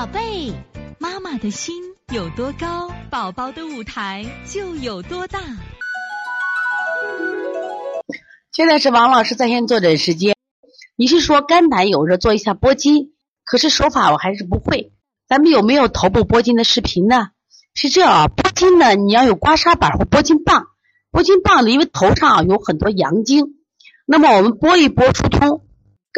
[0.00, 0.54] 宝贝，
[0.98, 1.74] 妈妈的心
[2.10, 5.38] 有多高，宝宝的舞台就有多大。
[8.50, 10.34] 现在是王老师在线坐诊时间。
[10.96, 13.12] 你是说肝胆有热做一下拨筋，
[13.44, 14.94] 可是手法我还是不会。
[15.28, 17.32] 咱们有没有头部拨筋的视频呢？
[17.74, 20.68] 是这样啊，拨筋呢，你要有刮痧板或拨筋棒。
[21.10, 23.56] 拨筋棒呢，因为头上有很多阳经，
[24.06, 25.66] 那么我们拨一拨疏通。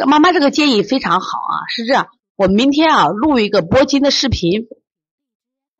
[0.07, 2.07] 妈妈这个建议非常好啊，是这样。
[2.35, 4.67] 我明天啊录一个拨筋的视频，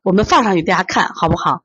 [0.02, 1.64] 我们放上去大家看好不好？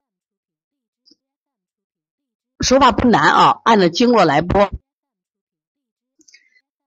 [2.59, 4.71] 手法不难啊，按照经络来拨。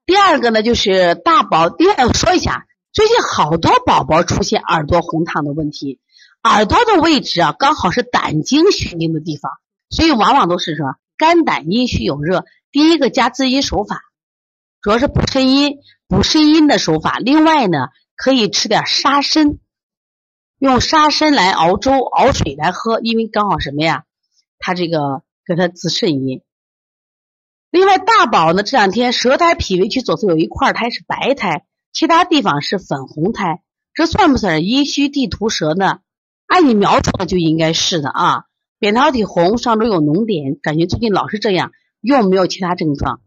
[0.05, 6.01] 第二个呢就是大宝，第二说一下，最近好多宝宝出现耳朵红烫的问题，
[6.43, 9.49] 耳朵的位置啊刚好是胆经循经的地方，
[9.89, 12.43] 所以往往都是什么肝胆阴虚有热。
[12.69, 14.01] 第一个加滋阴手法。
[14.81, 15.77] 主要是补肾阴、
[16.13, 17.17] 补肾阴的手法。
[17.17, 19.57] 另外呢，可以吃点沙参，
[20.59, 24.03] 用沙参来熬粥、熬水来喝，因为刚好什么呀？
[24.59, 26.43] 它这个给它滋肾阴。
[27.71, 33.63] 另外，大宝呢这两天舌苔、脾胃区左侧有一块苔是白苔，其他地方是粉红苔，
[33.95, 36.01] 这算不算阴虚地图舌呢？
[36.45, 38.43] 按你描述的就应该是的啊。
[38.77, 43.19] 扁桃体红，上周有脓点，感觉最近老是这样，又没有其他症状。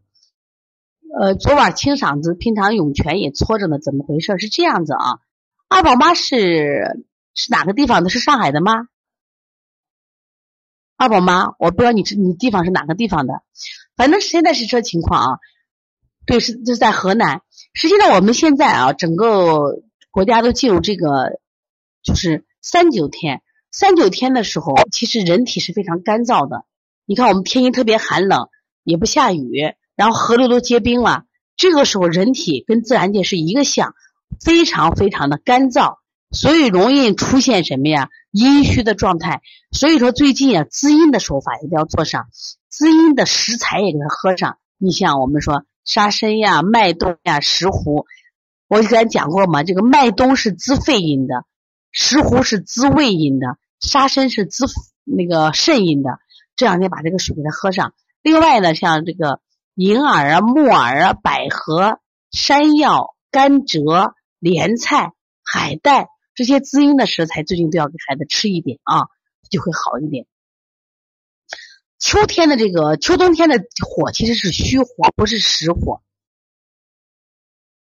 [1.18, 4.36] 呃，昨晚清嗓子，平常涌泉也搓着呢，怎么回事？
[4.38, 5.20] 是这样子啊，
[5.66, 8.10] 二宝妈是是哪个地方的？
[8.10, 8.88] 是上海的吗？
[10.98, 13.42] 二宝妈，我不知道你你地方是哪个地方的，
[13.96, 15.38] 反正现在是这情况啊。
[16.26, 17.40] 对，是是在河南。
[17.72, 21.40] 实际上我们现在啊，整个国家都进入这个
[22.02, 23.40] 就是三九天。
[23.72, 26.66] 三九天的时候，其实人体是非常干燥的。
[27.06, 28.50] 你看，我们天气特别寒冷，
[28.82, 29.74] 也不下雨。
[29.96, 31.24] 然后河流都结冰了，
[31.56, 33.94] 这个时候人体跟自然界是一个象，
[34.44, 35.96] 非常非常的干燥，
[36.30, 38.10] 所以容易出现什么呀？
[38.30, 39.40] 阴虚的状态。
[39.72, 42.26] 所以说最近啊，滋阴的手法一定要做上，
[42.68, 44.58] 滋阴的食材也给它喝上。
[44.76, 48.04] 你像我们说沙参呀、麦冬呀、石斛，
[48.68, 51.46] 我就跟咱讲过嘛，这个麦冬是滋肺阴的，
[51.90, 54.66] 石斛是滋胃阴的，沙参是滋
[55.04, 56.18] 那个肾阴的。
[56.54, 57.94] 这两天把这个水给它喝上。
[58.20, 59.40] 另外呢，像这个。
[59.76, 62.00] 银耳啊、木耳啊、百合、
[62.32, 65.12] 山药、甘蔗、莲菜、
[65.44, 69.08] 海带这些滋阴的食材，最近都要给孩子吃一点啊，
[69.50, 70.26] 就会好一点。
[71.98, 76.00] 秋天的这个秋冬天的火其实是虚火，不是实火。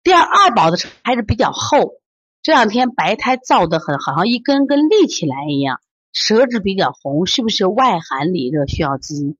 [0.02, 2.02] 第二，二宝的还是比较厚，
[2.42, 5.80] 这两天白苔燥得很，好像一根根立起来一样，
[6.12, 9.38] 舌质比较红，是不是外寒里热需要滋阴？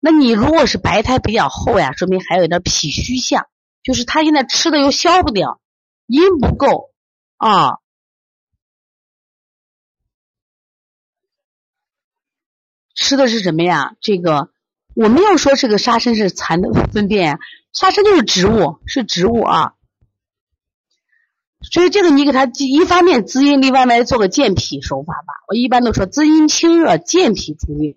[0.00, 3.46] 那你如果是白苔比较厚呀，说明还有点脾虚象，
[3.82, 5.60] 就是他现在吃的又消不掉，
[6.06, 6.90] 阴不够
[7.36, 7.78] 啊。
[12.94, 13.94] 吃的是什么呀？
[14.00, 14.50] 这个
[14.94, 17.38] 我没有说这个沙参是残的粪便，
[17.72, 19.74] 沙参就是植物，是植物啊。
[21.62, 25.34] 所以这个你给他一方面滋阴，另外做个健脾手法吧。
[25.48, 27.96] 我一般都说滋阴清热，健脾助运。